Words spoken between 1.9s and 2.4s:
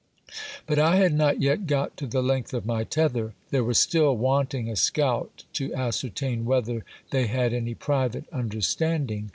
to the